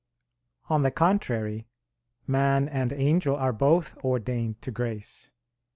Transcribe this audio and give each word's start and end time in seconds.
On 0.67 0.81
the 0.81 0.89
contrary, 0.89 1.67
Man 2.25 2.67
and 2.67 2.91
angel 2.91 3.35
are 3.35 3.53
both 3.53 3.95
ordained 4.03 4.59
to 4.63 4.71
grace. 4.71 5.31